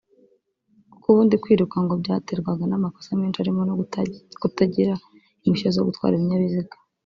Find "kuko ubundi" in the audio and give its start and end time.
0.91-1.35